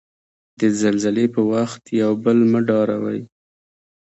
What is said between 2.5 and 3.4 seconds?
مه ډاروی.